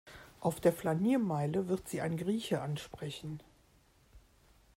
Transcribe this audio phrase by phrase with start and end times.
[0.39, 3.39] Auf der Flaniermeile wird Sie ein Grieche ansprechen.